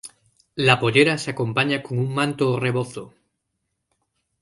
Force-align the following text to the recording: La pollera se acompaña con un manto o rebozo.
La 0.55 0.79
pollera 0.79 1.19
se 1.19 1.29
acompaña 1.29 1.83
con 1.83 1.99
un 1.99 2.11
manto 2.11 2.53
o 2.53 2.59
rebozo. 2.59 3.13